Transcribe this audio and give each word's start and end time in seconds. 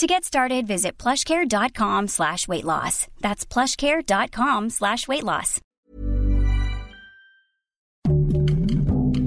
To 0.00 0.06
get 0.06 0.24
started, 0.24 0.66
visit 0.66 0.96
plushcare.com 0.96 2.08
slash 2.08 2.48
weight 2.48 2.64
loss. 2.64 3.06
That's 3.20 3.44
plushcare.com 3.44 4.70
slash 4.70 5.06
weight 5.06 5.24
loss. 5.24 5.60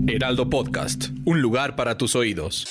Heraldo 0.08 0.50
Podcast, 0.50 1.10
un 1.26 1.44
lugar 1.44 1.76
para 1.76 1.96
tus 2.00 2.16
oídos. 2.16 2.66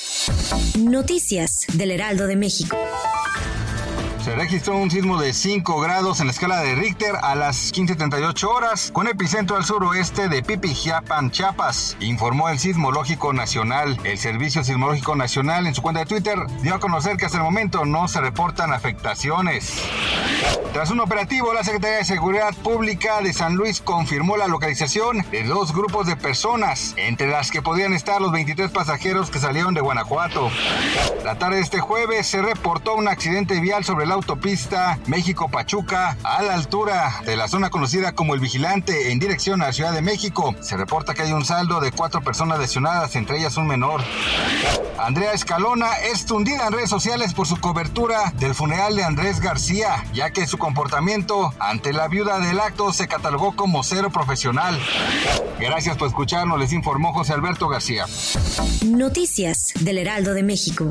Noticias 0.80 1.65
del 1.74 1.93
Heraldo 1.93 2.27
de 2.27 2.34
México. 2.34 2.77
Se 4.25 4.37
registró 4.37 4.77
un 4.77 4.89
sismo 4.89 5.21
de 5.21 5.33
5 5.33 5.81
grados 5.81 6.21
en 6.21 6.27
la 6.29 6.33
escala 6.33 6.61
de 6.61 6.77
Richter 6.77 7.17
a 7.23 7.35
las 7.35 7.73
15.38 7.73 8.45
horas, 8.45 8.93
con 8.93 9.09
epicentro 9.09 9.57
al 9.57 9.65
suroeste 9.65 10.29
de 10.29 10.45
Pipijiapan, 10.45 11.33
Chiapas, 11.33 11.97
informó 11.99 12.49
el 12.49 12.61
Sismológico 12.61 13.33
Nacional. 13.33 13.99
El 14.05 14.19
Servicio 14.19 14.63
Sismológico 14.63 15.16
Nacional 15.16 15.66
en 15.66 15.75
su 15.75 15.83
cuenta 15.83 16.03
de 16.03 16.07
Twitter 16.07 16.39
dio 16.63 16.77
a 16.77 16.79
conocer 16.79 17.16
que 17.16 17.27
hasta 17.27 17.39
el 17.39 17.45
momento 17.45 17.85
no 17.85 18.07
se 18.07 18.21
reportan 18.21 18.73
afectaciones. 18.73 19.83
Tras 20.73 20.91
un 20.91 21.01
operativo, 21.01 21.52
la 21.52 21.65
Secretaría 21.65 21.99
de 21.99 22.05
Seguridad 22.05 22.55
Pública 22.55 23.21
de 23.21 23.33
San 23.33 23.57
Luis 23.57 23.80
confirmó 23.80 24.37
la 24.37 24.47
localización 24.47 25.19
de 25.30 25.43
dos 25.43 25.75
grupos 25.75 26.07
de 26.07 26.16
personas, 26.16 26.95
entre 26.97 27.29
las 27.29 27.51
que 27.51 27.61
podían 27.61 27.93
estar 27.93 28.23
los 28.23 28.33
23 28.33 28.71
pasajeros 28.71 29.30
que 29.30 29.41
salieron 29.41 29.74
de 29.74 29.80
Guanajuato. 29.80 30.49
La 31.24 31.37
tarde 31.39 31.57
de 31.57 31.63
este 31.63 31.80
jueves 31.80 32.27
se 32.27 32.41
reportó 32.41 32.95
un 32.95 33.09
accidente 33.09 33.61
vial 33.61 33.85
sobre 33.85 34.07
autopista 34.13 34.99
México-Pachuca 35.07 36.16
a 36.23 36.43
la 36.43 36.55
altura 36.55 37.23
de 37.24 37.37
la 37.37 37.49
zona 37.49 37.71
conocida 37.71 38.13
como 38.13 38.35
El 38.35 38.41
Vigilante 38.41 39.13
en 39.13 39.18
dirección 39.18 39.63
a 39.63 39.66
la 39.66 39.73
Ciudad 39.73 39.93
de 39.93 40.02
México. 40.02 40.55
Se 40.60 40.77
reporta 40.77 41.15
que 41.15 41.23
hay 41.23 41.32
un 41.32 41.45
saldo 41.45 41.80
de 41.80 41.93
cuatro 41.93 42.23
personas 42.23 42.59
lesionadas, 42.59 43.16
entre 43.16 43.38
ellas 43.38 43.57
un 43.57 43.66
menor. 43.66 44.02
Andrea 44.99 45.33
Escalona 45.33 45.95
es 46.13 46.27
tundida 46.27 46.66
en 46.66 46.73
redes 46.73 46.90
sociales 46.90 47.35
por 47.35 47.46
su 47.46 47.57
cobertura 47.59 48.33
del 48.38 48.55
funeral 48.55 48.95
de 48.95 49.05
Andrés 49.05 49.40
García, 49.40 50.05
ya 50.13 50.30
que 50.30 50.46
su 50.46 50.59
comportamiento 50.59 51.52
ante 51.59 51.93
la 51.93 52.09
viuda 52.09 52.38
del 52.38 52.60
acto 52.60 52.93
se 52.93 53.09
catalogó 53.09 53.57
como 53.57 53.83
cero 53.83 54.10
profesional. 54.10 54.79
Gracias 55.59 55.96
por 55.96 56.09
escucharnos, 56.09 56.59
les 56.59 56.73
informó 56.73 57.13
José 57.13 57.33
Alberto 57.33 57.68
García. 57.68 58.07
Noticias 58.85 59.73
del 59.80 59.99
Heraldo 59.99 60.35
de 60.35 60.43
México. 60.43 60.90